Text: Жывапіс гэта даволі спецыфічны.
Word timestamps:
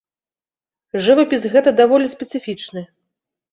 Жывапіс 1.09 1.45
гэта 1.57 1.75
даволі 1.83 2.11
спецыфічны. 2.17 2.87